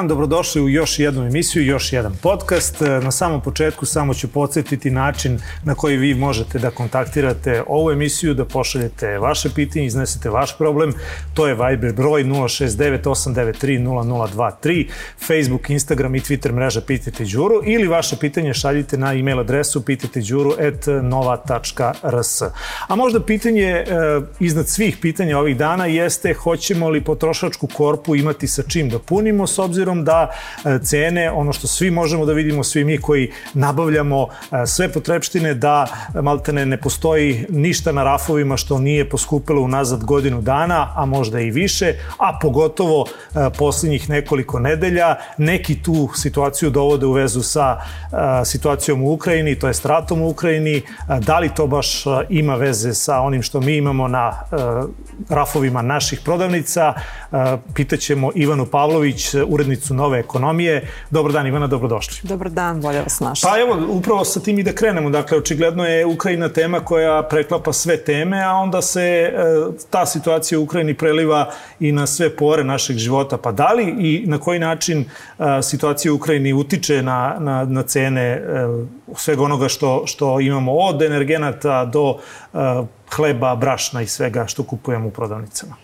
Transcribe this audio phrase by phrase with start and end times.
[0.00, 2.80] Dan, dobrodošli u još jednu emisiju, još jedan podcast.
[2.80, 8.34] Na samom početku samo ću podsjetiti način na koji vi možete da kontaktirate ovu emisiju,
[8.34, 10.92] da pošaljete vaše pitanje, iznesete vaš problem.
[11.34, 14.88] To je Viber broj 069-893-0023,
[15.26, 22.42] Facebook, Instagram i Twitter mreža Pitajte Đuru ili vaše pitanje šaljite na e-mail adresu pitajteđuru.nova.rs.
[22.88, 23.84] A možda pitanje e,
[24.40, 29.46] iznad svih pitanja ovih dana jeste hoćemo li potrošačku korpu imati sa čim da punimo
[29.46, 30.30] s obzirom da
[30.64, 35.54] e, cene, ono što svi možemo da vidimo, svi mi koji nabavljamo e, sve potrebštine,
[35.54, 35.86] da
[36.22, 41.50] maltene ne postoji ništa na rafovima što nije poskupilo unazad godinu dana, a možda i
[41.50, 45.16] više, a pogotovo e, poslednjih nekoliko nedelja.
[45.38, 47.80] Neki tu situaciju dovode u vezu sa
[48.44, 50.82] situacijom u Ukrajini, to je stratom u Ukrajini.
[51.20, 54.32] Da li to baš ima veze sa onim što mi imamo na
[55.28, 56.94] rafovima naših prodavnica?
[57.74, 60.88] Pitaćemo Ivanu Pavlović, urednicu Nove ekonomije.
[61.10, 62.28] Dobar dan Ivana, dobrodošli.
[62.28, 63.48] Dobar dan, bolje vas našli.
[63.50, 65.10] Pa evo, upravo sa tim i da krenemo.
[65.10, 69.32] Dakle, očigledno je Ukrajina tema koja preklapa sve teme, a onda se e,
[69.90, 71.50] ta situacija u Ukrajini preliva
[71.80, 73.36] i na sve pore našeg života.
[73.36, 77.82] Pa da li i na koji način e, situacija u Ukrajini utiče na, na, na
[77.82, 78.42] cene e,
[79.16, 82.16] svega onoga što, što imamo od energenata do
[83.10, 85.76] hleba, brašna i svega što kupujemo u prodavnicama?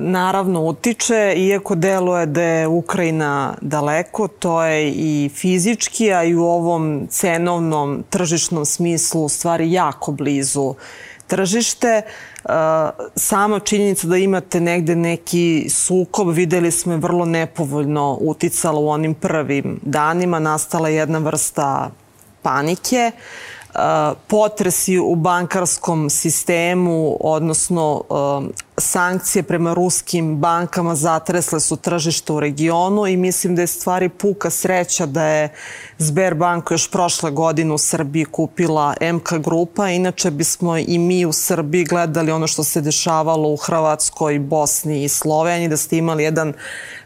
[0.00, 6.44] Naravno utiče, iako deluje da je Ukrajina daleko, to je i fizički, a i u
[6.44, 10.74] ovom cenovnom tržišnom smislu u stvari jako blizu
[11.26, 11.88] tržište.
[11.88, 12.02] E,
[13.16, 19.14] sama činjenica da imate negde neki sukob, videli smo je vrlo nepovoljno uticala u onim
[19.14, 21.90] prvim danima, nastala jedna vrsta
[22.42, 23.12] panike.
[23.14, 23.57] Uh,
[24.26, 28.02] potresi u bankarskom sistemu, odnosno
[28.78, 34.50] sankcije prema ruskim bankama zatresle su tržište u regionu i mislim da je stvari puka
[34.50, 35.48] sreća da je
[35.98, 39.88] Sberbank još prošle godine u Srbiji kupila MK grupa.
[39.88, 45.08] Inače bismo i mi u Srbiji gledali ono što se dešavalo u Hrvatskoj, Bosni i
[45.08, 46.52] Sloveniji, da ste imali jedan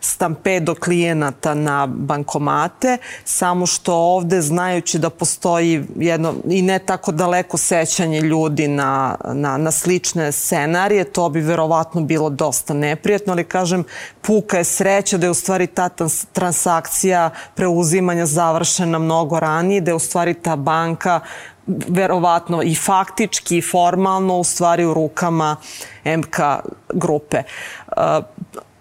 [0.05, 7.57] stampedo klijenata na bankomate, samo što ovde, znajući da postoji jedno i ne tako daleko
[7.57, 13.85] sećanje ljudi na, na, na slične scenarije, to bi verovatno bilo dosta neprijatno, ali kažem,
[14.21, 15.89] puka je sreća da je u stvari ta
[16.33, 21.21] transakcija preuzimanja završena mnogo ranije, da je u stvari ta banka
[21.67, 25.57] verovatno i faktički i formalno u stvari u rukama
[26.05, 26.37] MK
[26.93, 27.43] grupe.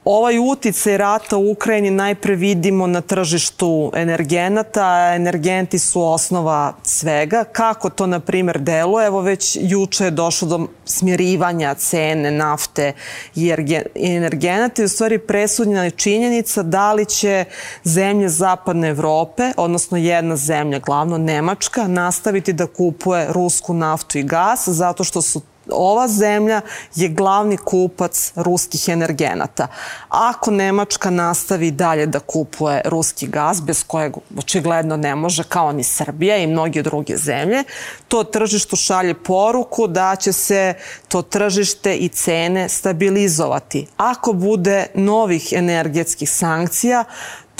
[0.06, 7.44] Ovaj uticaj rata u Ukrajini najpre vidimo na tržištu energenata, energenti su osnova svega.
[7.44, 9.08] Kako to, na primer, deluje?
[9.08, 12.94] Evo već juče je došlo do smjerivanja cene nafte
[13.36, 13.54] i
[13.96, 17.46] energenata i u stvari presudnja je činjenica da li će
[17.84, 24.68] zemlje Zapadne Evrope, odnosno jedna zemlja, glavno Nemačka, nastaviti da kupuje rusku naftu i gas
[24.68, 26.62] zato što su ova zemlja
[26.96, 29.68] je glavni kupac ruskih energenata.
[30.10, 35.84] Ako Nemačka nastavi dalje da kupuje ruski gaz, bez kojeg očigledno ne može, kao ni
[35.84, 37.64] Srbija i mnoge druge zemlje,
[38.08, 40.74] to tržištu šalje poruku da će se
[41.08, 43.88] to tržište i cene stabilizovati.
[43.98, 47.04] Ako bude novih energetskih sankcija,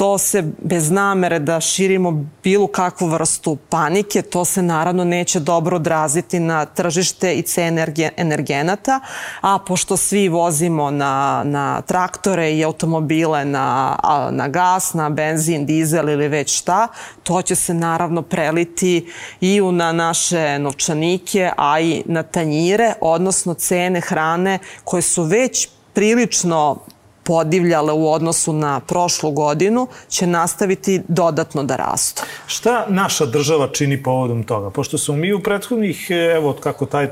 [0.02, 5.76] to se bez namere da širimo bilo kakvu vrstu panike, to se naravno neće dobro
[5.76, 9.00] odraziti na tržište i cene energenata,
[9.42, 13.98] a pošto svi vozimo na, na traktore i automobile na,
[14.32, 16.88] na gas, na benzin, dizel ili već šta,
[17.24, 23.54] to će se naravno preliti i u na naše novčanike, a i na tanjire, odnosno
[23.54, 26.78] cene hrane koje su već prilično
[27.24, 32.24] podivljale u odnosu na prošlu godinu, će nastaviti dodatno da rastu.
[32.48, 34.70] Šta naša država čini povodom toga?
[34.70, 37.08] Pošto smo mi u prethodnih, evo kako taj,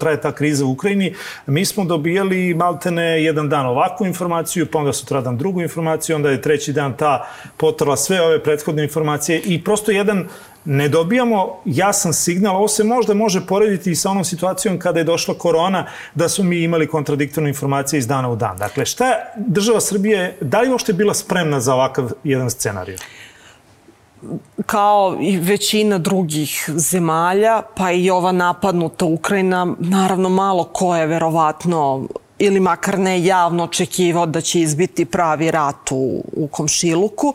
[0.00, 1.14] traje ta kriza u Ukrajini,
[1.46, 6.42] mi smo dobijali maltene jedan dan ovakvu informaciju, pa onda sutradan drugu informaciju, onda je
[6.42, 10.28] treći dan ta potrla sve ove prethodne informacije i prosto jedan
[10.70, 15.04] ne dobijamo jasan signal, ovo se možda može porediti i sa onom situacijom kada je
[15.04, 18.56] došla korona, da su mi imali kontradiktorne informacije iz dana u dan.
[18.58, 19.04] Dakle, šta
[19.36, 22.96] država Srbije, da li uopšte bila spremna za ovakav jedan scenarij?
[24.66, 32.08] kao i većina drugih zemalja, pa i ova napadnuta Ukrajina, naravno malo ko je verovatno
[32.38, 37.34] ili makar ne javno očekivao da će izbiti pravi rat u, u komšiluku.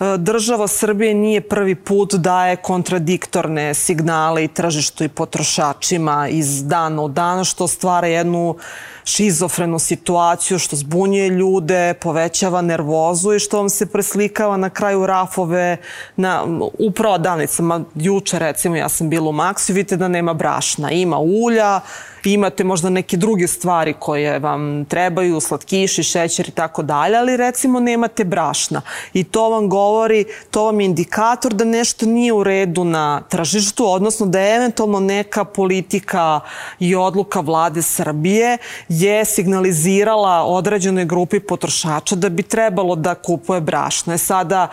[0.00, 7.02] E, država Srbije nije prvi put daje kontradiktorne signale i tržištu i potrošačima iz dana
[7.02, 8.56] u dana, što stvara jednu
[9.04, 15.76] šizofrenu situaciju, što zbunjuje ljude, povećava nervozu i što vam se preslikava na kraju rafove
[16.16, 16.44] na,
[16.78, 17.84] u prodavnicama.
[17.94, 20.90] Juče, recimo, ja sam bila u Maxi, vidite da nema brašna.
[20.90, 21.80] Ima ulja,
[22.24, 27.80] imate možda neke druge stvari koje vam trebaju, slatkiši, šećer i tako dalje, ali recimo
[27.80, 28.82] nemate brašna.
[29.12, 33.86] I to vam govori, to vam je indikator da nešto nije u redu na tržištu,
[33.86, 36.40] odnosno da je eventualno neka politika
[36.78, 38.58] i odluka vlade Srbije
[39.00, 44.14] je signalizirala određenoj grupi potrošača da bi trebalo da kupuje brašno.
[44.14, 44.68] E sada,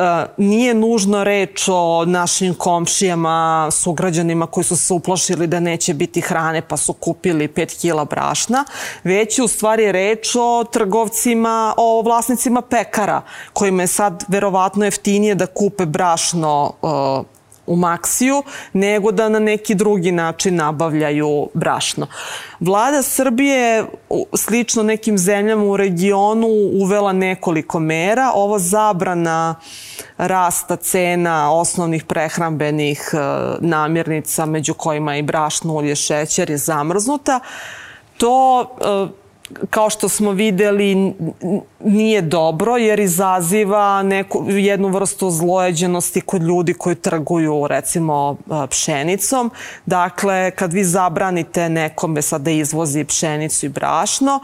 [0.00, 6.20] E, nije nužno reč o našim komšijama, sugrađanima koji su se uplašili da neće biti
[6.20, 8.64] hrane pa su kupili 5 kila brašna,
[9.04, 15.34] već je u stvari reč o trgovcima, o vlasnicima pekara kojima je sad verovatno jeftinije
[15.34, 16.90] da kupe brašno uh,
[17.70, 22.06] u Maksiju, nego da na neki drugi način nabavljaju brašno.
[22.60, 23.84] Vlada Srbije,
[24.34, 26.46] slično nekim zemljama u regionu,
[26.82, 28.32] uvela nekoliko mera.
[28.34, 29.54] Ovo zabrana
[30.18, 33.18] rasta cena osnovnih prehrambenih e,
[33.60, 37.40] namirnica, među kojima i brašno, ulje, šećer je zamrznuta.
[38.16, 39.19] To e,
[39.70, 41.14] kao što smo videli,
[41.80, 48.36] nije dobro jer izaziva neku, jednu vrstu zlojeđenosti kod ljudi koji trguju recimo
[48.70, 49.50] pšenicom.
[49.86, 54.40] Dakle, kad vi zabranite nekome sad da izvozi pšenicu i brašno,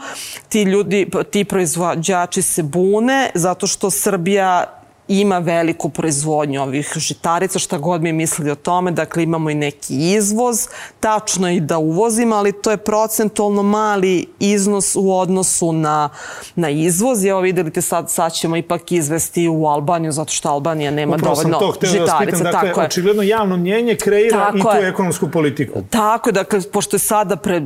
[0.49, 4.76] ti ljudi, ti proizvođači se bune zato što Srbija
[5.07, 10.13] ima veliku proizvodnju ovih žitarica, šta god mi mislili o tome, dakle imamo i neki
[10.13, 10.67] izvoz,
[10.99, 16.09] tačno i da uvozimo, ali to je procentualno mali iznos u odnosu na,
[16.55, 17.25] na izvoz.
[17.25, 21.35] Evo videli te sad, sad ćemo ipak izvesti u Albaniju, zato što Albanija nema Upravo
[21.35, 22.05] dovoljno to, žitarica.
[22.05, 24.89] Da vas pitam, dakle, tako očigledno javno mnjenje kreira tako i tu je.
[24.89, 25.81] ekonomsku politiku.
[25.89, 27.63] Tako je, dakle, pošto je sada pred,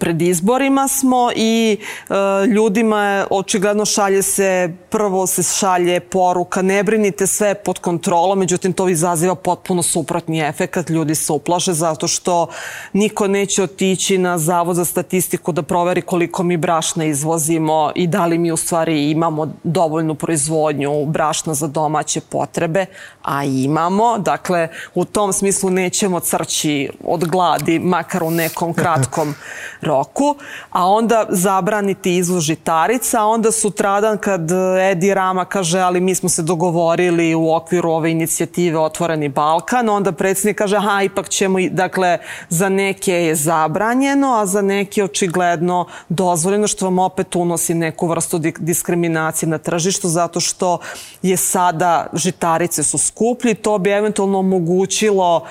[0.00, 1.78] pred izborima smo i
[2.08, 2.14] e,
[2.46, 8.72] ljudima je, očigledno šalje se, prvo se šalje poruka ne brinite sve pod kontrolom, međutim
[8.72, 12.46] to izaziva potpuno suprotni efekat, ljudi se uplaše zato što
[12.92, 18.26] niko neće otići na Zavod za statistiku da proveri koliko mi brašna izvozimo i da
[18.26, 22.86] li mi u stvari imamo dovoljnu proizvodnju brašna za domaće potrebe,
[23.22, 29.34] a imamo, dakle u tom smislu nećemo crći od gladi, makar u nekom kratkom
[29.80, 30.36] roku,
[30.70, 34.50] a onda zabraniti izvoz žitarica, a onda sutradan kad
[34.90, 40.12] Edi Rama kaže ali mi smo se dogovorili u okviru ove inicijative Otvoreni Balkan, onda
[40.12, 42.18] predsednik kaže aha ipak ćemo, dakle
[42.48, 48.38] za neke je zabranjeno, a za neke očigledno dozvoljeno što vam opet unosi neku vrstu
[48.58, 50.78] diskriminacije na tržištu zato što
[51.22, 55.48] je sada žitarice su skuplji, to bi eventualno omogućilo uh,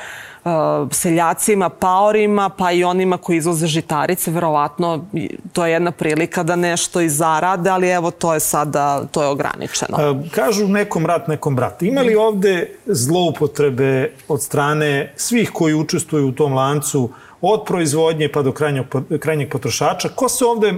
[0.92, 5.06] seljacima, paorima, pa i onima koji izvoze žitarice, verovatno
[5.54, 9.28] to je jedna prilika da nešto i zarade, ali evo to je sada, to je
[9.28, 10.12] ograničeno.
[10.12, 11.84] Uh, kažu nekom rat, nekom brat.
[11.84, 17.10] Ima li ovde zloupotrebe od strane svih koji učestvuju u tom lancu
[17.42, 18.86] od proizvodnje pa do krajnjeg,
[19.19, 20.10] krajnjeg potrošača?
[20.10, 20.74] Ko se ovde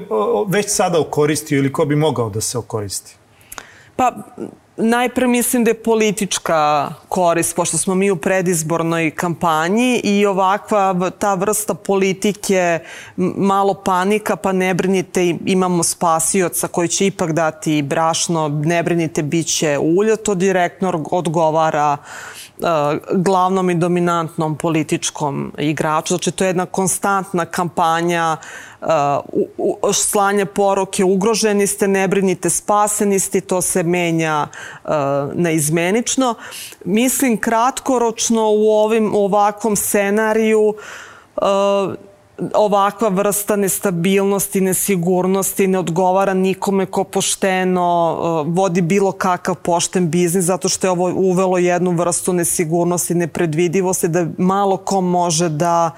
[0.47, 3.15] već sada okoristio ili ko bi mogao da se okoristi?
[3.95, 4.11] Pa,
[4.77, 11.33] Najpre mislim da je politička korist, pošto smo mi u predizbornoj kampanji i ovakva ta
[11.33, 12.79] vrsta politike,
[13.37, 19.47] malo panika, pa ne brinite, imamo spasioca koji će ipak dati brašno, ne brinite, bit
[19.47, 22.44] će ulja, to direktno odgovara uh,
[23.11, 26.13] glavnom i dominantnom političkom igraču.
[26.13, 28.37] Znači, to je jedna konstantna kampanja
[28.81, 28.87] uh,
[29.93, 34.47] slanje poruke ugroženi ste, ne brinite, spaseni ste, to se menja
[34.83, 34.91] uh,
[35.33, 36.35] neizmenično.
[36.85, 40.73] Mislim kratkoročno u ovim, ovakvom scenariju
[41.35, 41.45] uh,
[42.53, 50.45] ovakva vrsta nestabilnosti, nesigurnosti ne odgovara nikome ko pošteno uh, vodi bilo kakav pošten biznis
[50.45, 55.91] zato što je ovo uvelo jednu vrstu nesigurnosti, nepredvidivosti da malo ko može da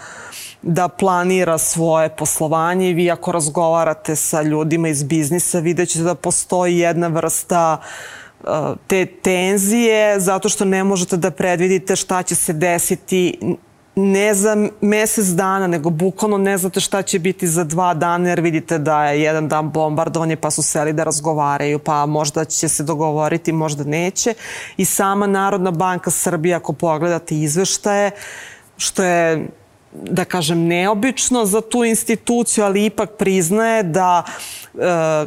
[0.62, 2.90] da planira svoje poslovanje.
[2.90, 7.78] I vi ako razgovarate sa ljudima iz biznisa vidjet ćete da postoji jedna vrsta
[8.44, 8.50] uh,
[8.88, 13.58] te tenzije zato što ne možete da predvidite šta će se desiti
[13.98, 18.42] ne za mesec dana, nego bukvalno ne znate šta će biti za dva dana, jer
[18.42, 22.84] vidite da je jedan dan bombardovanje, pa su seli da razgovaraju, pa možda će se
[22.84, 24.34] dogovoriti, možda neće.
[24.78, 28.12] I sama Narodna banka Srbije, ako pogledate izveštaje,
[28.78, 29.48] što je
[29.92, 34.80] da kažem, neobično za tu instituciju, ali ipak priznaje da e,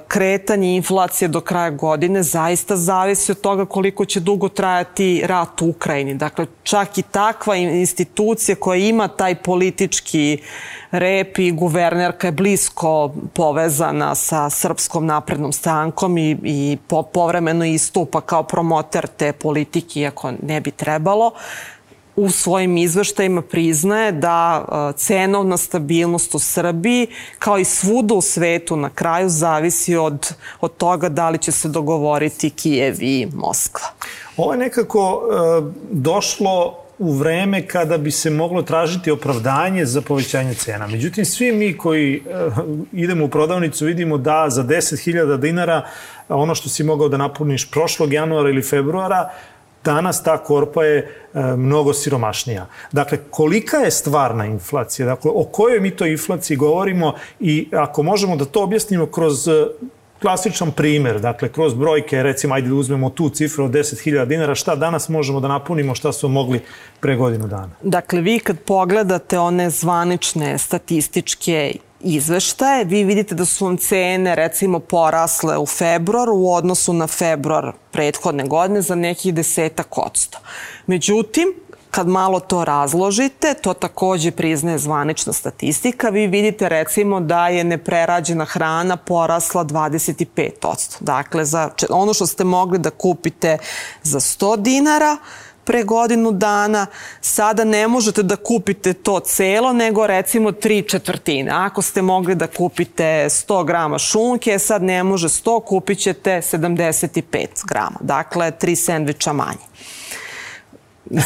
[0.08, 5.68] kretanje inflacije do kraja godine zaista zavisi od toga koliko će dugo trajati rat u
[5.68, 6.14] Ukrajini.
[6.14, 10.38] Dakle, čak i takva institucija koja ima taj politički
[10.90, 18.20] rep i guvernerka je blisko povezana sa Srpskom naprednom strankom i, i po, povremeno istupa
[18.20, 21.32] kao promoter te politike, iako ne bi trebalo
[22.20, 27.06] u svojim izveštajima priznaje da e, cenovna stabilnost u Srbiji,
[27.38, 31.68] kao i svuda u svetu na kraju, zavisi od, od toga da li će se
[31.68, 33.88] dogovoriti Kijev i Moskva.
[34.36, 40.54] Ovo je nekako e, došlo u vreme kada bi se moglo tražiti opravdanje za povećanje
[40.54, 40.86] cena.
[40.86, 42.20] Međutim, svi mi koji e,
[42.92, 45.86] idemo u prodavnicu vidimo da za 10.000 dinara
[46.28, 49.30] ono što si mogao da napuniš prošlog januara ili februara,
[49.84, 52.66] danas ta korpa je e, mnogo siromašnija.
[52.92, 55.06] Dakle, kolika je stvarna inflacija?
[55.06, 59.66] Dakle, o kojoj mi to inflaciji govorimo i ako možemo da to objasnimo kroz e,
[60.22, 64.74] klasičan primer, dakle, kroz brojke, recimo, ajde da uzmemo tu cifru od 10.000 dinara, šta
[64.74, 66.60] danas možemo da napunimo, šta smo mogli
[67.00, 67.70] pre godinu dana?
[67.82, 74.78] Dakle, vi kad pogledate one zvanične statističke izveštaje, vi vidite da su vam cene recimo
[74.78, 80.38] porasle u februar u odnosu na februar prethodne godine za nekih desetak odsto.
[80.86, 81.54] Međutim,
[81.90, 88.44] kad malo to razložite, to takođe priznaje zvanična statistika, vi vidite recimo da je neprerađena
[88.44, 90.96] hrana porasla 25%.
[91.00, 93.58] Dakle, za ono što ste mogli da kupite
[94.02, 95.16] za 100 dinara,
[95.70, 96.86] pre godinu dana,
[97.20, 101.50] sada ne možete da kupite to celo, nego recimo tri četvrtine.
[101.54, 107.46] Ako ste mogli da kupite 100 grama šunke, sad ne može 100, kupit ćete 75
[107.68, 107.96] grama.
[108.00, 109.70] Dakle, tri sendviča manje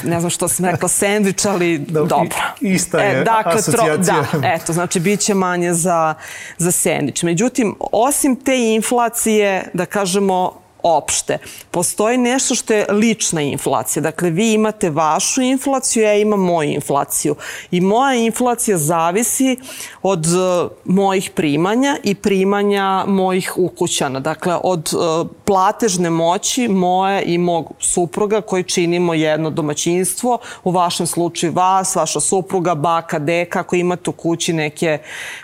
[0.04, 2.36] ne znam što sam rekla, sandvič, ali da, dobro.
[2.60, 4.24] Ista je e, dakle, asocijacija.
[4.30, 6.14] Tro, da, eto, znači bit će manje za,
[6.58, 7.22] za sandvič.
[7.22, 11.38] Međutim, osim te inflacije, da kažemo, opšte.
[11.70, 14.02] Postoji nešto što je lična inflacija.
[14.02, 17.34] Dakle, vi imate vašu inflaciju, ja imam moju inflaciju.
[17.70, 19.56] I moja inflacija zavisi
[20.02, 24.20] od uh, mojih primanja i primanja mojih ukućana.
[24.20, 31.06] Dakle, od uh, platežne moći moje i mog supruga koji činimo jedno domaćinstvo, u vašem
[31.06, 34.98] slučaju vas, vaša supruga, baka, deka, ako imate u kući neke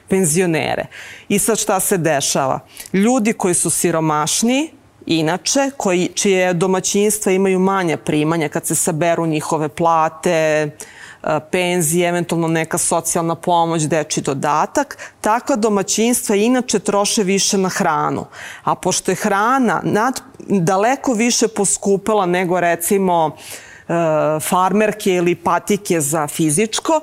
[0.08, 0.86] penzionere.
[1.28, 2.60] I sad šta se dešava?
[2.92, 4.79] Ljudi koji su siromašni,
[5.10, 10.70] inače, koji, čije domaćinstva imaju manje primanja kad se saberu njihove plate, e,
[11.50, 18.26] penzije, eventualno neka socijalna pomoć, deči dodatak, takva domaćinstva inače troše više na hranu.
[18.64, 23.92] A pošto je hrana nad, daleko više poskupela nego recimo e,
[24.40, 27.00] farmerke ili patike za fizičko,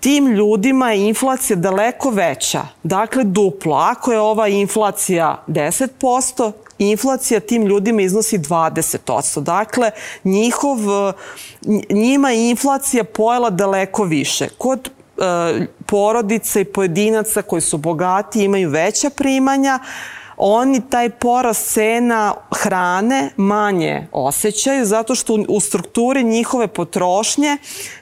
[0.00, 2.62] tim ljudima je inflacija daleko veća.
[2.82, 3.76] Dakle, duplo.
[3.76, 9.40] Ako je ova inflacija 10%, inflacija tim ljudima iznosi 20%.
[9.40, 9.90] Dakle,
[10.24, 10.78] njihov,
[11.90, 14.48] njima je inflacija pojela daleko više.
[14.58, 19.78] Kod e, porodica i pojedinaca koji su bogati imaju veća primanja,
[20.38, 27.56] oni taj porast cena hrane manje osjećaju zato što u strukturi njihove potrošnje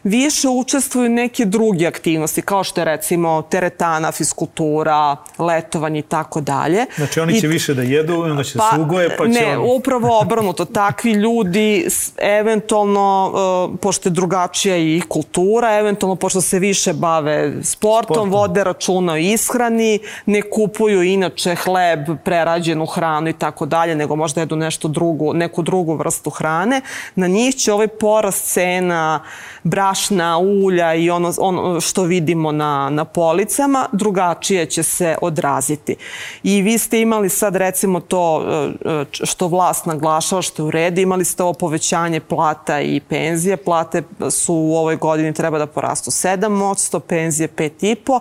[0.05, 6.87] više učestvuju neke druge aktivnosti kao što je recimo teretana, fiskultura, letovanje i tako dalje.
[6.97, 9.31] Znači oni će I, više da jedu, onda će pa, sugoje pa će...
[9.31, 9.77] Ne, on...
[9.77, 10.65] upravo obrnuto.
[10.65, 11.89] Takvi ljudi
[12.19, 13.33] eventualno,
[13.73, 18.31] uh, pošto je drugačija i kultura, eventualno pošto se više bave sportom, sportom.
[18.31, 24.41] vode računa o ishrani, ne kupuju inače hleb, prerađenu hranu i tako dalje, nego možda
[24.41, 26.81] jedu nešto drugu, neku drugu vrstu hrane,
[27.15, 29.23] na njih će ovaj porast cena
[29.63, 35.97] brašna, ulja i ono, ono što vidimo na, na policama drugačije će se odraziti.
[36.43, 38.45] I vi ste imali sad recimo to
[38.85, 43.57] e, što vlast naglašava što je u redu, imali ste ovo povećanje plata i penzije.
[43.57, 48.21] Plate su u ovoj godini treba da porastu 7%, penzije 5,5%.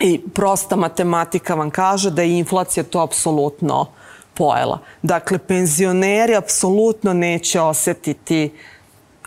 [0.00, 3.86] I prosta matematika vam kaže da je inflacija to apsolutno
[4.34, 4.78] pojela.
[5.02, 8.52] Dakle, penzioneri apsolutno neće osetiti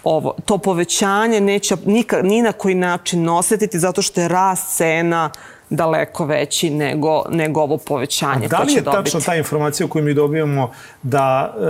[0.03, 5.29] ovo, to povećanje neće nika, ni na koji način osetiti zato što je rast cena
[5.75, 8.45] daleko veći nego, nego ovo povećanje.
[8.45, 10.71] A da li je tačno ta informacija koju mi dobijamo
[11.03, 11.63] da e,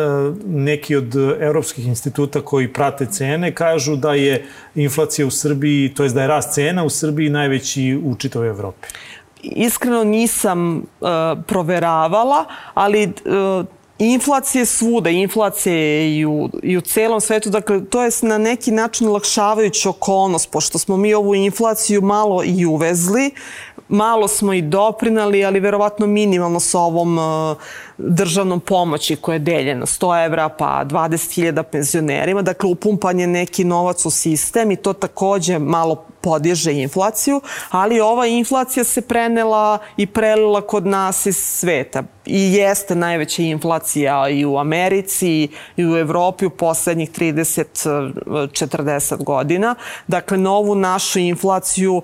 [0.46, 4.46] neki od evropskih instituta koji prate cene kažu da je
[4.76, 8.88] inflacija u Srbiji, to je da je rast cena u Srbiji najveći u čitavoj Evropi?
[9.44, 11.08] Iskreno nisam uh,
[11.48, 13.66] proveravala, ali uh,
[14.00, 19.10] inflacije svuda, inflacije i u, i u celom svetu, dakle to je na neki način
[19.10, 23.32] lakšavajuća okolnost, pošto smo mi ovu inflaciju malo i uvezli,
[23.88, 27.58] malo smo i doprinali, ali verovatno minimalno sa ovom uh,
[27.98, 34.06] državnom pomoći koja je deljena, 100 evra pa 20.000 penzionerima, dakle upumpan je neki novac
[34.06, 40.62] u sistem i to takođe malo podiže inflaciju, ali ova inflacija se prenela i prelila
[40.62, 42.04] kod nas iz sveta.
[42.26, 45.48] I jeste najveća inflacija i u Americi
[45.78, 49.76] i u Evropi u poslednjih 30-40 godina.
[50.08, 52.04] Dakle, novu našu inflaciju uh,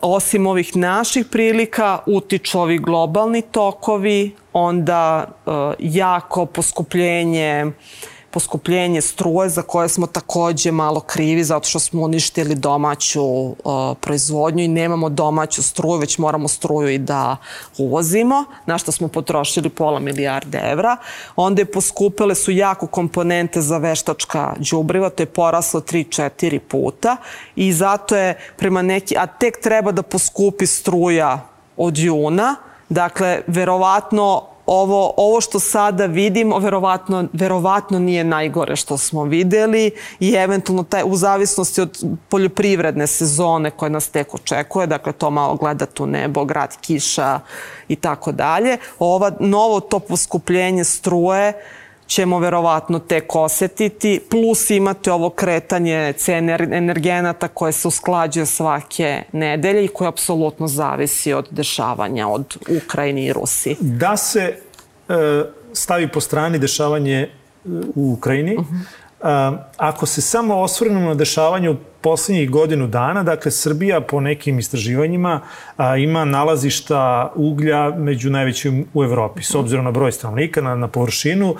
[0.00, 7.72] osim ovih naših prilika utiču ovi globalni tokovi, onda uh, jako poskupljenje uh,
[8.32, 13.54] poskupljenje struje za koje smo takođe malo krivi zato što smo uništili domaću uh,
[14.00, 17.36] proizvodnju i nemamo domaću struju, već moramo struju i da
[17.78, 20.96] uvozimo, na što smo potrošili pola milijarde evra.
[21.36, 27.16] Onda je poskupele su jako komponente za veštačka džubriva, to je poraslo 3-4 puta
[27.56, 31.46] i zato je prema neki, a tek treba da poskupi struja
[31.76, 32.56] od juna,
[32.92, 39.90] Dakle, verovatno ovo, ovo što sada vidimo verovatno, verovatno nije najgore što smo videli
[40.20, 45.54] i eventualno taj, u zavisnosti od poljoprivredne sezone koja nas tek očekuje, dakle to malo
[45.54, 47.40] gledati u nebo, grad kiša
[47.88, 48.78] i tako dalje.
[48.98, 51.52] Ova novo to poskupljenje struje
[52.12, 59.84] ćemo verovatno tek osetiti, plus imate ovo kretanje cene energenata koje se usklađuje svake nedelje
[59.84, 63.76] i koje apsolutno zavisi od dešavanja od Ukrajini i Rusiji.
[63.80, 64.40] Da se
[65.08, 65.14] e,
[65.72, 67.28] stavi po strani dešavanje e,
[67.94, 69.01] u Ukrajini, uh -huh
[69.76, 75.40] ako se samo osvrnemo na dešavanje u poslednjih godinu dana, dakle Srbija po nekim istraživanjima
[75.98, 79.42] ima nalazišta uglja među najvećim u Evropi.
[79.42, 81.54] S obzirom na broj stanovnika, na, na površinu,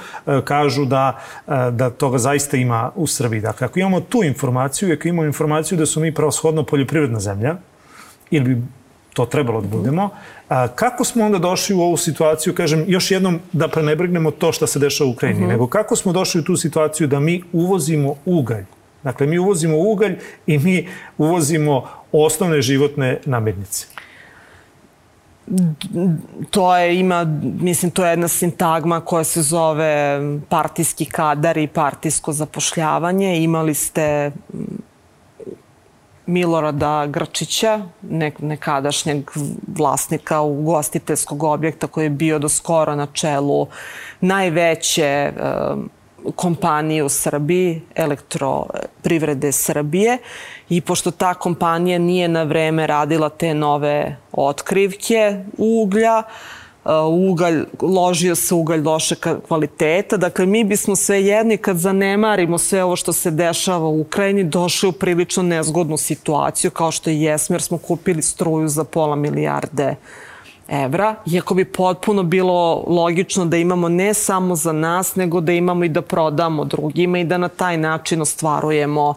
[0.44, 1.18] kažu da,
[1.70, 3.40] da toga zaista ima u Srbiji.
[3.40, 7.56] Dakle, ako imamo tu informaciju ako imamo informaciju da su mi pravoshodno poljoprivredna zemlja,
[8.30, 8.62] ili bi
[9.12, 10.10] to trebalo da budemo.
[10.48, 14.66] A, kako smo onda došli u ovu situaciju, kažem, još jednom da prenebrignemo to što
[14.66, 15.48] se dešava u Ukrajini, uh mhm.
[15.48, 15.52] -huh.
[15.52, 18.64] nego kako smo došli u tu situaciju da mi uvozimo ugalj.
[19.02, 23.86] Dakle, mi uvozimo ugalj i mi uvozimo osnovne životne namirnice.
[26.50, 27.24] To je, ima,
[27.60, 33.42] mislim, to je jedna sintagma koja se zove partijski kadar i partijsko zapošljavanje.
[33.42, 34.30] Imali ste
[36.26, 39.30] Milorada Grčića, nek, nekadašnjeg
[39.78, 43.66] vlasnika ugostiteljskog objekta koji je bio do skoro na čelu
[44.20, 45.32] najveće e,
[46.36, 50.18] kompanije u Srbiji, elektroprivrede Srbije.
[50.68, 56.22] I pošto ta kompanija nije na vreme radila te nove otkrivke uglja,
[57.30, 59.14] ugalj, ložio se ugalj loše
[59.48, 60.16] kvaliteta.
[60.16, 64.88] Dakle, mi bismo sve jedni kad zanemarimo sve ovo što se dešava u Ukrajini, došli
[64.88, 69.94] u prilično nezgodnu situaciju, kao što i jesmo, jer smo kupili struju za pola milijarde
[70.68, 75.84] evra, iako bi potpuno bilo logično da imamo ne samo za nas, nego da imamo
[75.84, 79.14] i da prodamo drugima i da na taj način ostvarujemo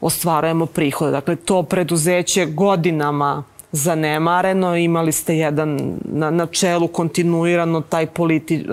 [0.00, 1.10] ostvarujemo prihode.
[1.10, 4.76] Dakle, to preduzeće godinama zanemareno.
[4.76, 8.66] Imali ste jedan na, na čelu kontinuirano taj politi, e,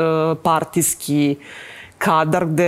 [0.43, 1.35] partijski
[1.97, 2.65] kadar gde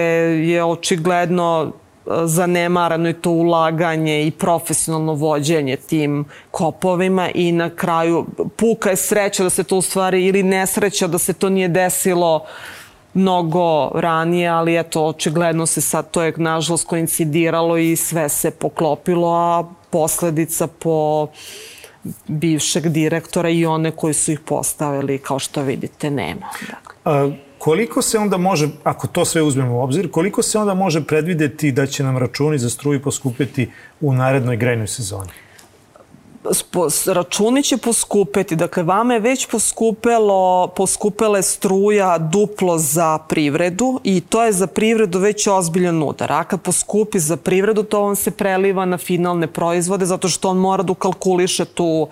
[0.49, 8.25] je očigledno e, zanemarano i to ulaganje i profesionalno vođenje tim kopovima i na kraju
[8.55, 12.45] puka je sreća da se to u stvari ili nesreća da se to nije desilo
[13.13, 19.33] mnogo ranije, ali eto, očigledno se sad to je nažalost koincidiralo i sve se poklopilo,
[19.33, 21.29] a posledica po uh,
[22.27, 26.45] bivšeg direktora i one koji su ih postavili, kao što vidite, nema.
[26.61, 26.95] Dakle.
[27.05, 31.03] A, koliko se onda može, ako to sve uzmemo u obzir, koliko se onda može
[31.03, 33.69] predvideti da će nam računi za struju poskupiti
[34.01, 35.31] u narednoj grejnoj sezoni?
[37.05, 38.55] Računi će poskupeti.
[38.55, 45.19] Dakle, vama je već poskupelo, poskupele struja duplo za privredu i to je za privredu
[45.19, 46.31] već ozbiljan udar.
[46.31, 50.57] A kad poskupi za privredu, to vam se preliva na finalne proizvode zato što on
[50.57, 52.07] mora da ukalkuliše tu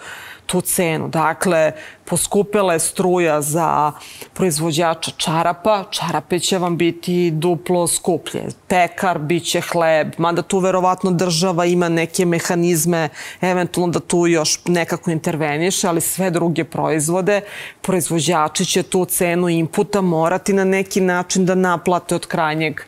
[0.48, 1.08] tu cenu.
[1.08, 1.72] Dakle,
[2.06, 3.92] poskupela je struja za
[4.34, 8.48] proizvođača čarapa, čarape će vam biti duplo skuplje.
[8.68, 13.10] Pekar biće hleb, mada tu verovatno država ima neke mehanizme,
[13.42, 17.42] eventualno da tu još nekako interveniše, ali sve druge proizvode,
[17.82, 22.82] proizvođači će tu cenu inputa morati na neki način da naplate od krajnjeg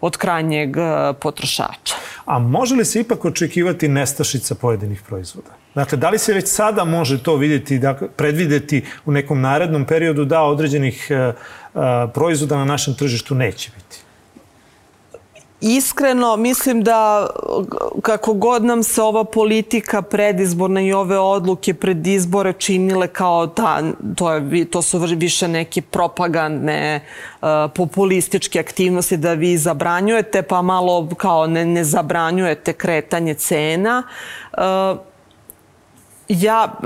[0.00, 1.94] od krajnjeg e, potrošača.
[2.24, 5.65] A može li se ipak očekivati nestašica pojedinih proizvoda?
[5.76, 10.24] Dakle, da li se već sada može to vidjeti, da predvideti u nekom narednom periodu
[10.24, 11.34] da određenih uh,
[11.74, 11.82] uh,
[12.14, 13.98] proizvoda na našem tržištu neće biti?
[15.60, 17.26] Iskreno, mislim da
[18.02, 23.82] kako god nam se ova politika predizborna i ove odluke pred izbore činile kao ta,
[24.16, 27.00] to, je, to su više neke propagandne,
[27.42, 34.02] uh, populističke aktivnosti da vi zabranjujete, pa malo kao ne, ne zabranjujete kretanje cena.
[34.52, 35.15] Uh,
[36.28, 36.78] ja,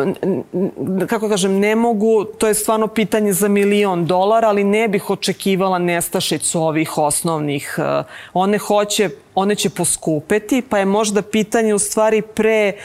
[1.07, 5.79] kako kažem, ne mogu, to je stvarno pitanje za milion dolara, ali ne bih očekivala
[5.79, 7.79] nestašicu ovih osnovnih.
[7.79, 12.83] E, one hoće, one će poskupeti, pa je možda pitanje u stvari pre uh,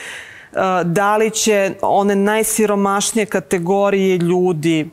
[0.84, 4.90] da li će one najsiromašnije kategorije ljudi,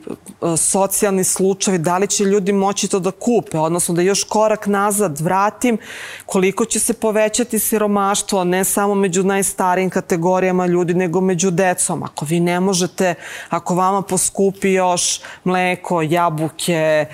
[0.57, 5.19] socijalni slučajevi, da li će ljudi moći to da kupe, odnosno da još korak nazad
[5.19, 5.77] vratim,
[6.25, 12.03] koliko će se povećati siromaštvo, ne samo među najstarijim kategorijama ljudi, nego među decom.
[12.03, 13.15] Ako vi ne možete,
[13.49, 17.05] ako vama poskupi još mleko, jabuke,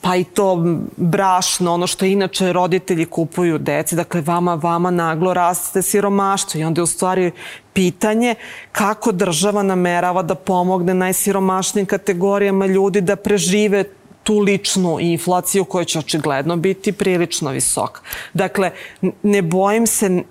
[0.00, 0.64] pa i to
[0.96, 6.78] brašno, ono što inače roditelji kupuju deci, dakle vama, vama naglo raste siromaštvo i onda
[6.78, 7.32] je u stvari stvari
[7.72, 8.34] pitanje
[8.72, 13.84] kako država namerava da pomogne najsiromašnijim kategorijama ljudi da prežive
[14.22, 18.00] tu ličnu inflaciju koja će očigledno biti prilično visoka.
[18.34, 18.70] Dakle,
[19.22, 20.22] ne bojim se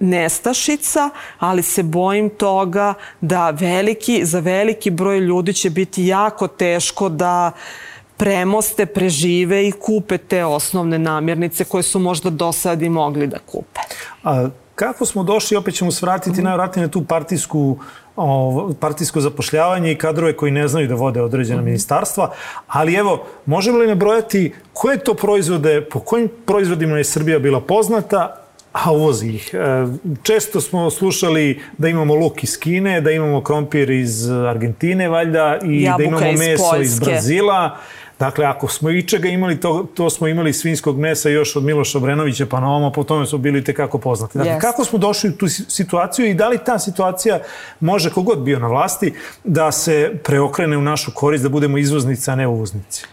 [0.00, 7.08] nestašica, ali se bojim toga da veliki, za veliki broj ljudi će biti jako teško
[7.08, 7.52] da
[8.16, 13.38] premoste, prežive i kupe te osnovne namirnice koje su možda do sad i mogli da
[13.38, 13.80] kupe.
[14.24, 14.48] A
[14.78, 17.78] Kako smo došli, opet ćemo svratiti najvratnije na tu partijsku
[18.16, 22.30] o, partijsko zapošljavanje i kadrove koji ne znaju da vode određena ministarstva,
[22.68, 28.44] ali evo, možemo li nabrojati koje to proizvode, po kojim proizvodima je Srbija bila poznata,
[28.72, 29.50] a uvozi ih.
[29.54, 29.58] E,
[30.22, 35.82] često smo slušali da imamo luk iz Kine, da imamo krompir iz Argentine, valjda, i
[35.82, 36.84] Jabuka da imamo iz meso Poljske.
[36.84, 37.76] iz Brazila.
[38.18, 41.98] Dakle, ako smo i čega imali, to, to smo imali svinskog mesa još od Miloša
[41.98, 44.38] Brenovića pa na ovamo, po tome smo bili tekako poznati.
[44.38, 44.60] Dakle, yes.
[44.60, 47.40] kako smo došli u tu situaciju i da li ta situacija
[47.80, 52.34] može, kogod bio na vlasti, da se preokrene u našu korist, da budemo izvoznici, a
[52.34, 53.06] ne uvoznici?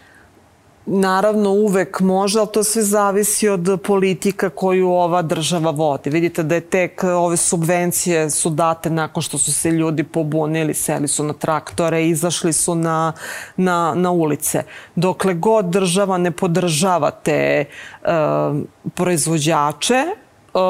[0.87, 6.09] Naravno, uvek može, ali to sve zavisi od politika koju ova država vodi.
[6.09, 11.07] Vidite da je tek ove subvencije su date nakon što su se ljudi pobunili, seli
[11.07, 13.13] su na traktore, izašli su na,
[13.57, 14.63] na, na ulice.
[14.95, 17.65] Dokle god država ne podržava te
[18.01, 18.09] uh,
[18.93, 20.03] proizvođače,
[20.53, 20.61] uh,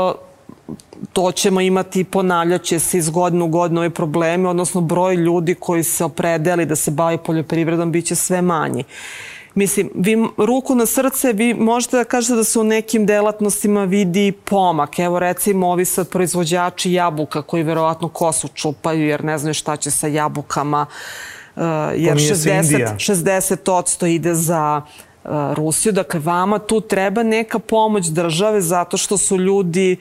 [1.13, 5.83] to ćemo imati, ponavljaće se iz godine u godinu ove probleme, odnosno broj ljudi koji
[5.83, 8.83] se opredeli da se bavi poljoprivredom biće sve manji.
[9.55, 14.31] Mislim, vi ruku na srce, vi možete da kažete da se u nekim delatnostima vidi
[14.31, 14.99] pomak.
[14.99, 19.91] Evo recimo ovi sad proizvođači jabuka koji verovatno kosu čupaju jer ne znaju šta će
[19.91, 20.85] sa jabukama.
[21.55, 21.61] Uh,
[21.95, 24.81] jer 60, 60% ide za
[25.23, 25.91] uh, Rusiju.
[25.91, 29.97] Dakle, vama tu treba neka pomoć države zato što su ljudi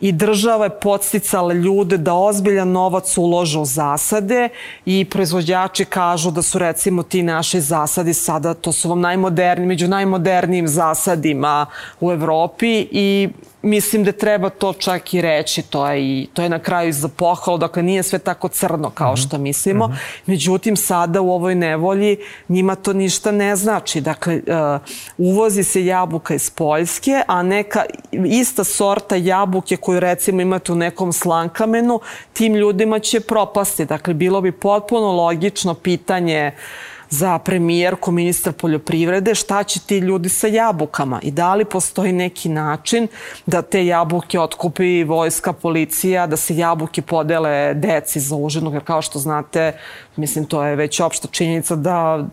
[0.00, 4.48] i država je podsticala ljude da ozbiljan novac ulože u zasade
[4.86, 9.88] i proizvođači kažu da su recimo ti naši zasadi sada, to su vam najmoderni, među
[9.88, 11.66] najmodernijim zasadima
[12.00, 13.28] u Evropi i
[13.62, 17.08] mislim da treba to čak i reći, to je, i, to je na kraju za
[17.08, 19.20] pohvalu, dakle nije sve tako crno kao mhm.
[19.20, 19.98] što mislimo, uh mhm.
[19.98, 20.20] -huh.
[20.26, 22.16] međutim sada u ovoj nevolji
[22.48, 24.80] njima to ništa ne znači, dakle uh,
[25.18, 31.12] uvozi se jabuka iz Poljske, a neka ista sorta jabuke koju recimo imate u nekom
[31.12, 32.00] slankamenu,
[32.32, 39.34] tim ljudima će propasti, dakle bilo bi potpuno logično pitanje uh, za premijerku, ministra poljoprivrede,
[39.34, 41.20] šta će ti ljudi sa jabukama?
[41.22, 43.08] I da li postoji neki način
[43.46, 49.02] da te jabuke otkupi vojska, policija, da se jabuke podele deci za užinu, jer kao
[49.02, 49.72] što znate,
[50.18, 52.24] mislim, to je već opšta činjenica da,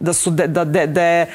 [0.00, 1.26] da su de, da, de, de,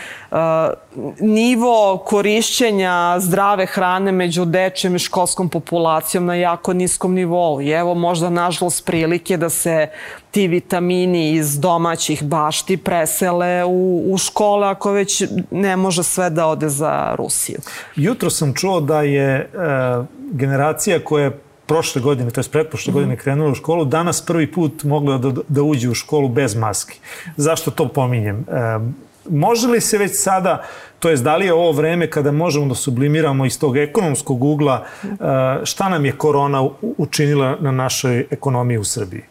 [1.20, 7.62] nivo korišćenja zdrave hrane među dečjem i školskom populacijom na jako niskom nivou.
[7.62, 9.88] I evo možda nažalost prilike da se
[10.32, 16.48] ti vitamini iz domaćih bašti presele u, u škole ako već ne može sve da
[16.48, 17.60] ode za Rusiju.
[17.96, 19.48] Jutro sam čuo da je e,
[20.32, 24.52] generacija koja je prošle godine, to je pretprošle mm godine krenula u školu, danas prvi
[24.52, 27.00] put mogla da, da uđe u školu bez maski.
[27.38, 28.46] Zašto to pominjem?
[28.50, 28.80] E,
[29.30, 30.64] može li se već sada,
[31.00, 34.86] to jest da li je ovo vreme kada možemo da sublimiramo iz tog ekonomskog ugla,
[35.04, 35.16] e,
[35.66, 39.24] šta nam je korona učinila na našoj ekonomiji u Srbiji?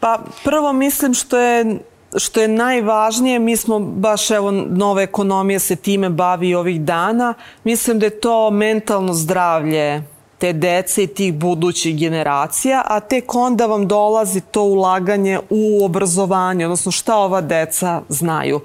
[0.00, 1.78] Pa prvo mislim što je
[2.16, 7.98] što je najvažnije, mi smo baš evo nova ekonomija se time bavi ovih dana, mislim
[7.98, 10.13] da je to mentalno zdravlje
[10.44, 16.66] te dece i tih budućih generacija, a tek onda vam dolazi to ulaganje u obrazovanje,
[16.66, 18.60] odnosno šta ova deca znaju.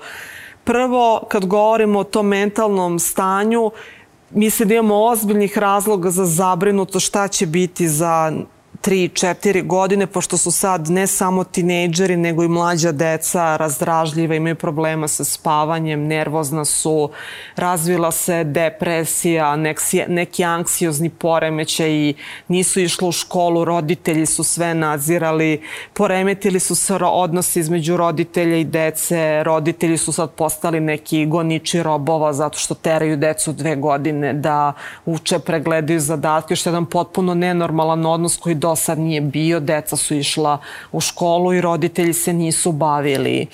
[0.64, 3.72] Prvo, kad govorimo o tom mentalnom stanju,
[4.32, 8.32] mislim da imamo ozbiljnih razloga za zabrinuto šta će biti za
[8.82, 15.08] 3-4 godine, pošto su sad ne samo tinejdžeri, nego i mlađa deca razdražljiva, imaju problema
[15.08, 17.10] sa spavanjem, nervozna su,
[17.56, 22.14] razvila se depresija, neki, neki anksiozni poremeće i
[22.48, 25.62] nisu išli u školu, roditelji su sve nadzirali,
[25.94, 32.34] poremetili su se odnosi između roditelja i dece, roditelji su sad postali neki goniči robova
[32.34, 34.74] zato što teraju decu dve godine da
[35.06, 39.96] uče, pregledaju zadatke, što je jedan potpuno nenormalan odnos koji do sad nije bio, deca
[39.96, 40.58] su išla
[40.92, 43.48] u školu i roditelji se nisu bavili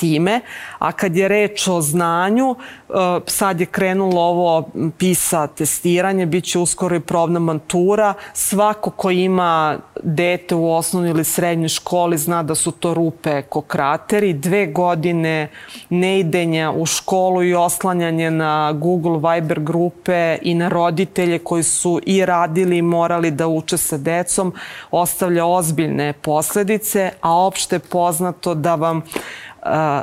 [0.00, 0.40] time.
[0.78, 2.92] A kad je reč o znanju, e,
[3.26, 8.14] sad je krenulo ovo PISA testiranje, bit će uskoro i probna mantura.
[8.32, 13.60] Svako ko ima dete u osnovnoj ili srednjoj školi zna da su to rupe ko
[13.60, 14.32] krateri.
[14.32, 15.48] Dve godine
[15.88, 22.24] neidenja u školu i oslanjanje na Google Viber grupe i na roditelje koji su i
[22.26, 24.52] radili i morali da uče sa decom
[24.90, 29.02] ostavlja ozbiljne posledice, a opšte je poznato da vam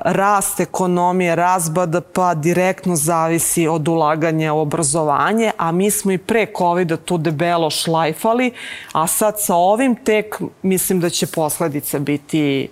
[0.03, 6.45] rast ekonomije, rast BDP direktno zavisi od ulaganja u obrazovanje, a mi smo i pre
[6.57, 8.51] COVID-a tu debelo šlajfali,
[8.91, 12.69] a sad sa ovim tek mislim da će posledice biti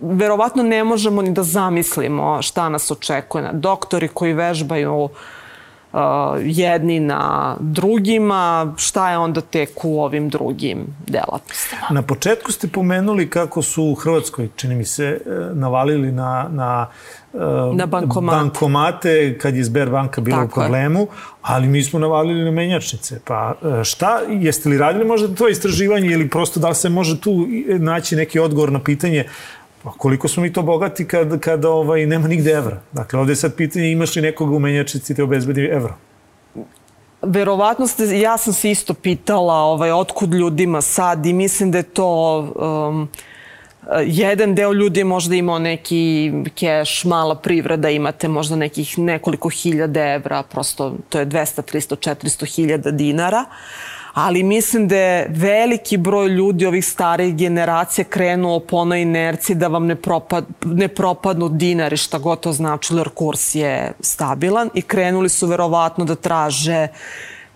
[0.00, 3.50] verovatno ne možemo ni da zamislimo šta nas očekuje.
[3.52, 5.10] Doktori koji vežbaju uh,
[5.92, 6.00] uh,
[6.42, 11.82] jedni na drugima, šta je onda tek u ovim drugim delatnostima?
[11.90, 16.86] Na početku ste pomenuli kako su u Hrvatskoj, čini mi se, e, navalili na, na
[17.32, 17.40] uh,
[17.76, 18.36] na bankomate.
[18.36, 21.06] bankomate kad je Sberbanka bila Tako u problemu, je.
[21.42, 23.20] ali mi smo navalili na menjačnice.
[23.24, 27.20] Pa e, šta, jeste li radili možda to istraživanje ili prosto da li se može
[27.20, 27.46] tu
[27.78, 29.24] naći neki odgovor na pitanje
[29.82, 32.80] Pa koliko smo mi to bogati kad, kad ovaj, nema nigde evra?
[32.92, 35.94] Dakle, ovde je sad pitanje imaš li nekoga u menjačici te obezbedi evro?
[37.22, 41.82] Verovatno ste, ja sam se isto pitala ovaj, otkud ljudima sad i mislim da je
[41.82, 42.38] to
[42.88, 43.08] um,
[44.06, 50.42] jedan deo ljudi možda imao neki keš, mala privreda, imate možda nekih nekoliko hiljada evra,
[50.42, 53.44] prosto to je 200, 300, 400 hiljada dinara.
[53.48, 59.56] Uh, ali mislim da je veliki broj ljudi ovih starih generacija krenuo po onoj inerciji
[59.56, 64.70] da vam ne, propad, ne propadnu dinari, šta god to značilo, jer kurs je stabilan
[64.74, 66.88] i krenuli su verovatno da traže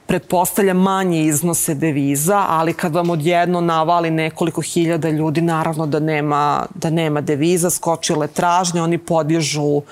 [0.07, 6.67] pretpostavlja manje iznose deviza, ali kad vam odjedno navali nekoliko hiljada ljudi, naravno da nema,
[6.75, 9.83] da nema deviza, skočile tražnje, oni podižu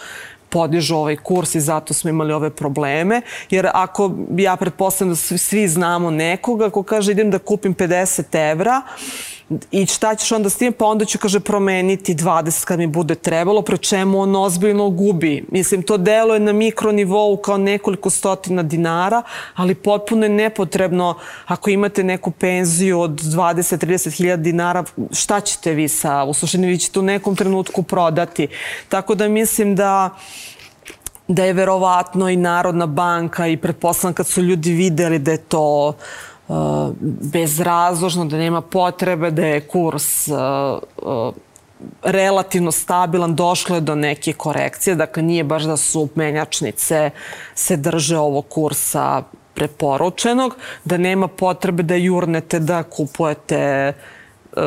[0.53, 3.23] podižu ovaj kurs i zato smo imali ove probleme.
[3.51, 8.51] Jer ako, ja pretpostavljam da svi, svi znamo nekoga ko kaže idem da kupim 50
[8.51, 8.83] evra,
[9.71, 10.73] i šta ćeš onda s tim?
[10.73, 15.45] Pa onda ću, kaže, promeniti 20 kad mi bude trebalo, pre čemu on ozbiljno gubi.
[15.51, 19.23] Mislim, to delo je na mikronivou kao nekoliko stotina dinara,
[19.55, 21.15] ali potpuno je nepotrebno
[21.47, 26.79] ako imate neku penziju od 20-30 hiljada dinara, šta ćete vi sa, u suštini vi
[26.79, 28.49] ćete u nekom trenutku prodati.
[28.89, 30.11] Tako da mislim da
[31.29, 35.89] da je verovatno i Narodna banka i pretpostavljam kad su ljudi videli da je to
[35.89, 35.95] uh,
[37.01, 40.37] bezrazložno, da nema potrebe, da je kurs uh,
[41.03, 41.35] uh,
[42.03, 47.11] relativno stabilan, došlo je do neke korekcije, dakle nije baš da su menjačnice
[47.55, 49.23] se drže ovog kursa
[49.55, 53.93] preporučenog, da nema potrebe da jurnete da kupujete
[54.57, 54.63] uh,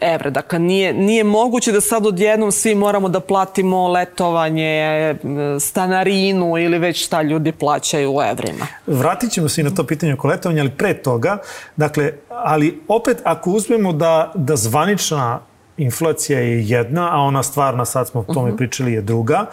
[0.00, 0.30] evra.
[0.30, 5.14] Dakle, nije, nije moguće da sad odjednom svi moramo da platimo letovanje,
[5.60, 8.66] stanarinu ili već šta ljudi plaćaju u evrima.
[8.86, 11.38] Vratit ćemo se i na to pitanje oko letovanja, ali pre toga,
[11.76, 15.40] dakle, ali opet ako uzmemo da, da zvanična
[15.76, 18.54] inflacija je jedna, a ona stvarna, sad smo o tome uh mhm.
[18.54, 18.58] -huh.
[18.58, 19.46] pričali, je druga,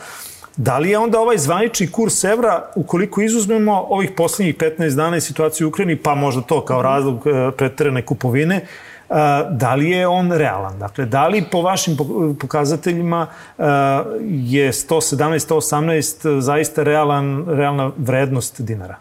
[0.58, 5.22] Da li je onda ovaj zvanični kurs evra, ukoliko izuzmemo ovih poslednjih 15 dana i
[5.22, 6.88] situaciju u Ukrajini, pa možda to kao mhm.
[6.88, 8.62] razlog e, pretrene kupovine,
[9.52, 10.80] da li je on realan?
[10.80, 11.98] Dakle, da li po vašim
[12.40, 13.28] pokazateljima
[14.22, 18.96] je 117-118 zaista realan, realna vrednost dinara?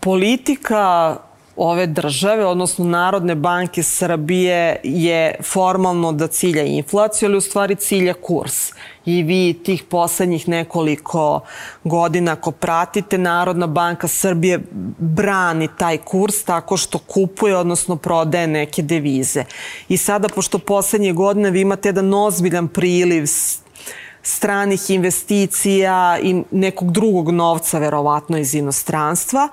[0.00, 1.16] Politika
[1.58, 8.14] ove države, odnosno Narodne banke Srbije je formalno da cilja inflaciju, ali u stvari cilja
[8.14, 8.72] kurs.
[9.04, 11.40] I vi tih poslednjih nekoliko
[11.84, 14.60] godina ako pratite, Narodna banka Srbije
[14.98, 19.44] brani taj kurs tako što kupuje, odnosno prodaje neke devize.
[19.88, 23.26] I sada, pošto poslednje godine vi imate jedan ozbiljan priliv
[24.28, 29.48] stranih investicija i nekog drugog novca, verovatno iz inostranstva,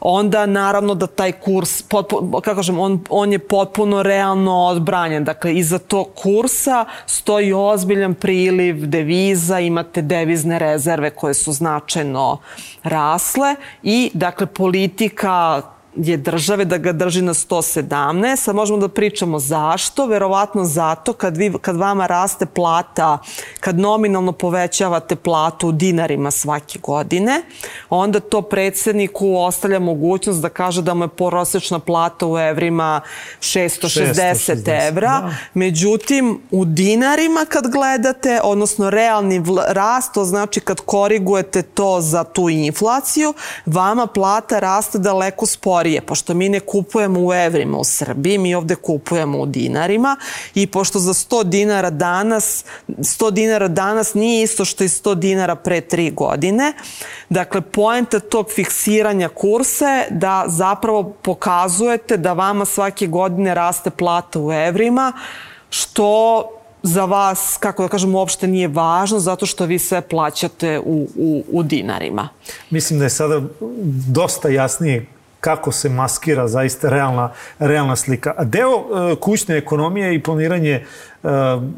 [0.00, 5.24] onda naravno da taj kurs, potpuno, kako kažem, on, on je potpuno realno odbranjen.
[5.24, 12.38] Dakle, iza tog kursa stoji ozbiljan priliv deviza, imate devizne rezerve koje su značajno
[12.82, 15.62] rasle i, dakle, politika
[15.96, 21.36] je države da ga drži na 117, sad možemo da pričamo zašto, verovatno zato kad,
[21.36, 23.18] vi, kad vama raste plata,
[23.60, 27.42] kad nominalno povećavate platu u dinarima svake godine,
[27.90, 33.00] onda to predsedniku ostavlja mogućnost da kaže da mu je prosečna plata u evrima
[33.40, 35.34] 660, 660 evra, da.
[35.54, 42.48] međutim u dinarima kad gledate, odnosno realni rast, to znači kad korigujete to za tu
[42.48, 43.34] inflaciju,
[43.66, 48.54] vama plata raste daleko sporije sporije, pošto mi ne kupujemo u evrima u Srbiji, mi
[48.54, 50.16] ovde kupujemo u dinarima
[50.54, 55.54] i pošto za 100 dinara danas, 100 dinara danas nije isto što i 100 dinara
[55.54, 56.72] pre 3 godine,
[57.28, 64.40] dakle, poenta tog fiksiranja kursa je da zapravo pokazujete da vama svake godine raste plata
[64.40, 65.12] u evrima,
[65.70, 66.44] što
[66.82, 71.44] za vas, kako da kažem, uopšte nije važno zato što vi sve plaćate u, u,
[71.52, 72.28] u dinarima.
[72.70, 73.40] Mislim da je sada
[74.08, 75.06] dosta jasnije
[75.40, 78.34] kako se maskira zaista realna, realna slika.
[78.36, 80.84] A deo e, kućne ekonomije i planiranje e,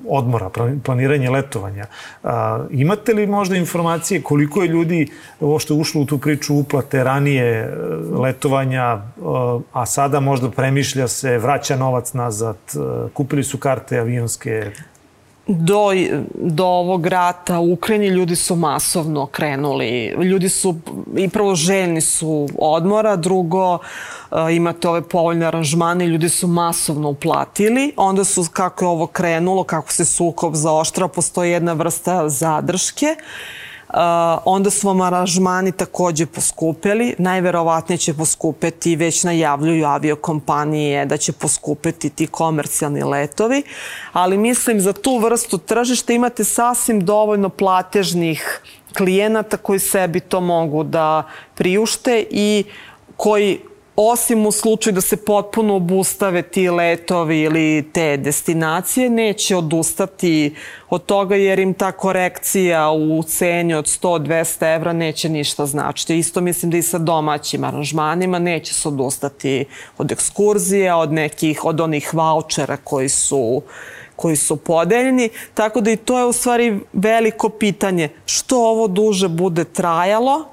[0.09, 0.51] odmora,
[0.85, 1.87] planiranje letovanja.
[2.22, 5.11] A, imate li možda informacije koliko je ljudi
[5.59, 7.68] što ušlo u tu priču uplate ranije e,
[8.18, 9.03] letovanja,
[9.72, 12.57] a sada možda premišlja se, vraća novac nazad,
[13.14, 14.70] kupili su karte avionske,
[15.46, 15.90] do,
[16.35, 20.07] do ovog rata u Ukrajini ljudi su masovno krenuli.
[20.07, 20.76] Ljudi su
[21.16, 27.09] i prvo željni su odmora, drugo e, imate ove povoljne aranžmane i ljudi su masovno
[27.09, 27.92] uplatili.
[27.96, 33.07] Onda su, kako je ovo krenulo, kako se sukob zaoštra, postoji jedna vrsta zadrške.
[33.07, 33.71] Uh,
[34.44, 37.14] onda su vam aranžmani takođe poskupeli.
[37.18, 43.62] Najverovatnije će poskupeti, već najavljuju aviokompanije da će poskupeti ti komercijalni letovi,
[44.12, 48.61] ali mislim za tu vrstu tržišta imate sasvim dovoljno platežnih
[48.96, 51.22] klijenata koji sebi to mogu da
[51.55, 52.64] priušte i
[53.16, 53.61] koji
[53.96, 60.55] osim u slučaju da se potpuno obustave ti letovi ili te destinacije, neće odustati
[60.90, 66.18] od toga jer im ta korekcija u ceni od 100-200 evra neće ništa značiti.
[66.18, 69.64] Isto mislim da i sa domaćim aranžmanima neće se odustati
[69.98, 73.62] od ekskurzija, od nekih, od onih vouchera koji su
[74.16, 78.09] koji su podeljeni, tako da i to je u stvari veliko pitanje.
[78.26, 80.51] Što ovo duže bude trajalo,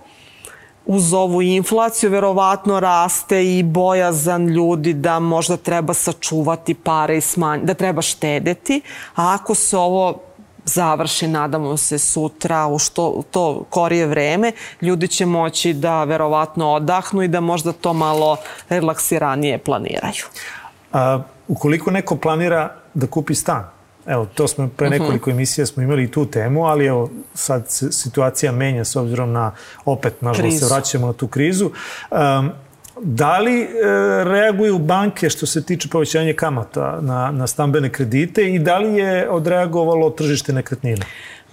[0.90, 7.68] uz ovu inflaciju verovatno raste i bojazan ljudi da možda treba sačuvati pare i smanjiti,
[7.68, 8.82] da treba štedeti,
[9.16, 10.22] a ako se ovo
[10.66, 17.22] završi, nadamo se sutra, u što to korije vreme, ljudi će moći da verovatno odahnu
[17.22, 18.38] i da možda to malo
[18.70, 20.26] relaksiranije planiraju.
[20.94, 23.70] A, ukoliko neko planira da kupi stan,
[24.10, 24.98] Evo, to smo pre mhm.
[24.98, 29.32] nekoliko emisija smo imali i tu temu, ali evo sad se situacija menja s obzirom
[29.32, 29.52] na,
[29.86, 31.72] opet, nažalost, se vraćamo na tu krizu.
[32.12, 32.52] Um,
[33.02, 33.68] Da li e,
[34.24, 39.30] reaguju banke što se tiče povećanja kamata na, na stambene kredite i da li je
[39.30, 41.06] odreagovalo tržište nekretnina?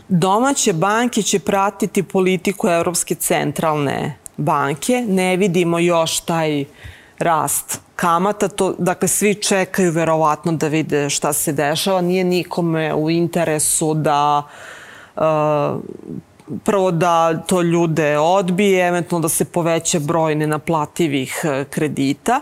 [0.08, 5.04] Domaće banke će pratiti politiku Evropske centralne banke.
[5.08, 6.64] Ne vidimo još taj
[7.18, 13.10] rast kamata, to, dakle svi čekaju verovatno da vide šta se dešava, nije nikome u
[13.10, 14.42] interesu da
[15.16, 15.22] uh,
[16.64, 22.40] prvo da to ljude odbije, eventualno da se poveća broj nenaplativih uh, kredita.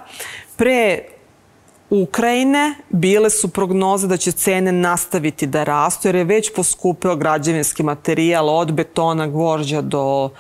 [0.56, 0.98] Pre
[1.90, 7.82] Ukrajine bile su prognoze da će cene nastaviti da rastu jer je već poskupeo građevinski
[7.82, 10.30] materijal od betona, gvožđa do uh,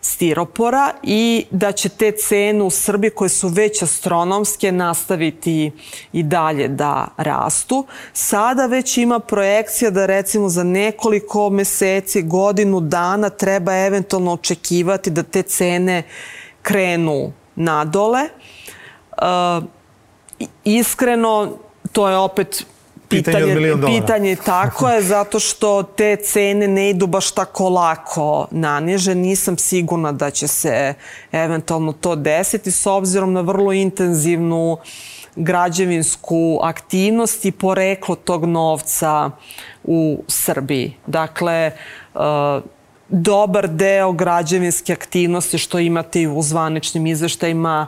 [0.00, 5.70] stiropora i da će te cene u Srbiji koje su već astronomske nastaviti
[6.12, 7.86] i dalje da rastu.
[8.12, 15.22] Sada već ima projekcija da recimo za nekoliko meseci, godinu dana treba eventualno očekivati da
[15.22, 16.02] te cene
[16.62, 18.20] krenu nadole.
[19.12, 19.64] Uh,
[20.64, 21.56] iskreno,
[21.92, 22.66] to je opet
[23.16, 24.00] pitanje, pitanje.
[24.00, 29.14] Pitanje tako je, zato što te cene ne idu baš tako lako naniže.
[29.14, 30.94] Nisam sigurna da će se
[31.32, 34.78] eventualno to desiti s obzirom na vrlo intenzivnu
[35.36, 39.30] građevinsku aktivnost i poreklo tog novca
[39.84, 40.96] u Srbiji.
[41.06, 41.70] Dakle,
[42.14, 42.20] uh,
[43.08, 47.86] dobar deo građevinske aktivnosti što imate i u zvaničnim izveštajima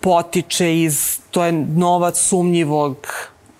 [0.00, 3.06] potiče iz, to je novac sumnjivog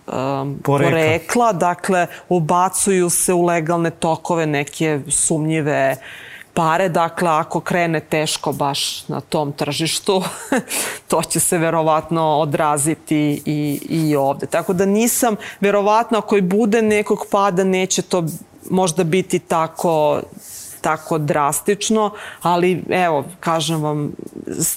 [0.07, 0.91] um, porekla.
[0.91, 5.97] porekla, dakle ubacuju se u legalne tokove neke sumnjive
[6.55, 10.23] pare, dakle ako krene teško baš na tom tržištu,
[11.09, 14.47] to će se verovatno odraziti i, i ovde.
[14.47, 18.25] Tako da nisam, verovatno ako i bude nekog pada, neće to
[18.71, 20.21] možda biti tako
[20.85, 22.11] tako drastično,
[22.43, 24.12] ali evo, kažem vam,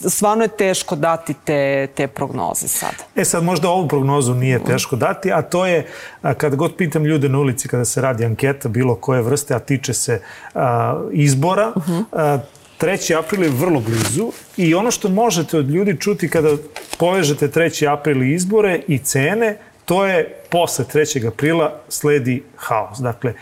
[0.10, 2.94] stvarno je teško dati te, te prognoze sad.
[3.16, 5.88] E sad, možda ovu prognozu nije teško dati, a to je,
[6.22, 9.94] kada god pitam ljude na ulici, kada se radi anketa bilo koje vrste, a tiče
[9.94, 10.22] se
[10.56, 12.04] a, izbora, uh -huh.
[12.12, 12.40] a,
[12.80, 13.20] 3.
[13.20, 16.50] april je vrlo blizu i ono što možete od ljudi čuti kada
[16.98, 17.94] povežete 3.
[17.94, 21.28] april i izbore i cene, to je posle 3.
[21.28, 23.00] aprila sledi haos.
[23.00, 23.34] Dakle,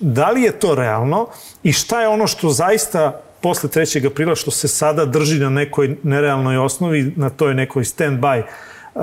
[0.00, 1.26] da li je to realno
[1.62, 4.06] i šta je ono što zaista posle 3.
[4.06, 9.02] aprila, što se sada drži na nekoj nerealnoj osnovi, na toj nekoj stand-by uh,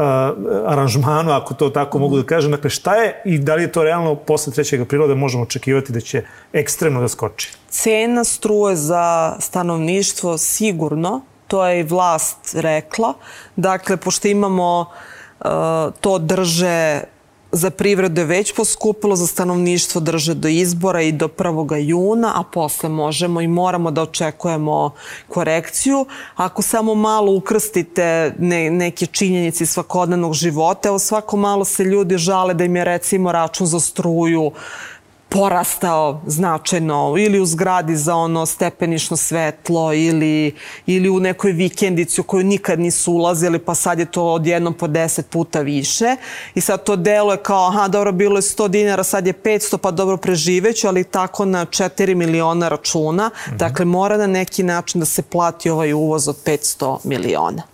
[0.65, 2.51] aranžmanu, ako to tako mogu da kažem.
[2.51, 4.81] Dakle, šta je i da li je to realno posle 3.
[4.81, 6.23] aprila da možemo očekivati da će
[6.53, 7.53] ekstremno da skoči?
[7.69, 13.13] Cena struje za stanovništvo sigurno, to je i vlast rekla.
[13.55, 15.47] Dakle, pošto imamo uh,
[16.01, 17.03] to drže
[17.51, 21.75] za privredu je već poskupilo, za stanovništvo drže do izbora i do 1.
[21.75, 24.91] juna, a posle možemo i moramo da očekujemo
[25.27, 26.05] korekciju.
[26.35, 32.53] Ako samo malo ukrstite ne, neke činjenici svakodnevnog života, evo svako malo se ljudi žale
[32.53, 34.51] da im je recimo račun za struju
[35.29, 40.55] porastao značajno ili u zgradi za ono stepenišno svetlo ili,
[40.85, 44.87] ili u nekoj vikendici u koju nikad nisu ulazili pa sad je to odjednom po
[44.87, 46.15] 10 puta više
[46.55, 49.77] i sad to delo je kao aha dobro bilo je 100 dinara sad je 500
[49.77, 53.57] pa dobro preživeću ali tako na 4 miliona računa mm -hmm.
[53.57, 57.68] dakle mora na neki način da se plati ovaj uvoz od 500 miliona.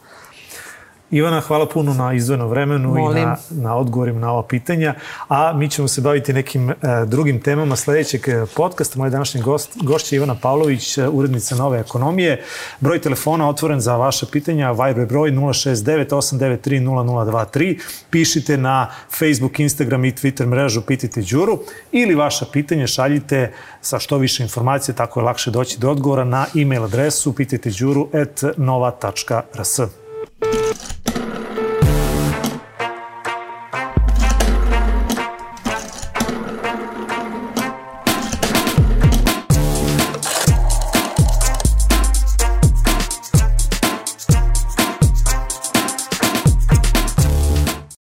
[1.12, 3.18] Ivana, hvala puno na izdvojenom vremenu Molim.
[3.18, 4.94] i na, na odgovorima na ova pitanja,
[5.28, 6.76] a mi ćemo se baviti nekim e,
[7.06, 9.00] drugim temama sledećeg e, podcasta.
[9.00, 12.44] Moj današnji gost, gošća je Ivana Pavlović, e, urednica Nove ekonomije.
[12.80, 17.80] Broj telefona otvoren za vaše pitanja, Viber broj 069 893 0023.
[18.10, 21.60] Pišite na Facebook, Instagram i Twitter mrežu Pitite Đuru
[21.92, 26.46] ili vaša pitanja šaljite sa što više informacije, tako je lakše doći do odgovora na
[26.56, 30.05] e-mail adresu pititeđuru.nova.rs.
[30.42, 31.05] Thank you.